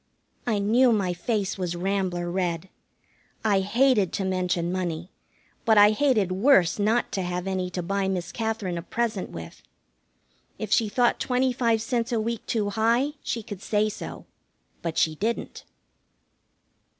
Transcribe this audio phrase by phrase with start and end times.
[0.47, 2.69] I knew my face was rambler red.
[3.45, 5.11] I hated to mention money,
[5.63, 9.61] but I hated worse not to have any to buy Miss Katherine a present with.
[10.57, 14.25] If she thought twenty five cents a week too high she could say so.
[14.81, 15.65] But she didn't.